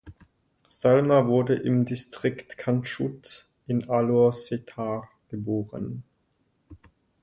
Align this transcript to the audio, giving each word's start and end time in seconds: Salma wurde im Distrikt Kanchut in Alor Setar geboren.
Salma 0.67 1.27
wurde 1.27 1.53
im 1.53 1.85
Distrikt 1.85 2.57
Kanchut 2.57 3.47
in 3.67 3.87
Alor 3.87 4.33
Setar 4.33 5.07
geboren. 5.29 6.01